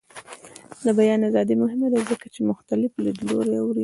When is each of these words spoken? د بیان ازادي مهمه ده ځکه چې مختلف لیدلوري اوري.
د 0.85 0.87
بیان 0.99 1.21
ازادي 1.29 1.55
مهمه 1.63 1.87
ده 1.93 1.99
ځکه 2.11 2.25
چې 2.33 2.39
مختلف 2.51 2.91
لیدلوري 3.03 3.53
اوري. 3.57 3.79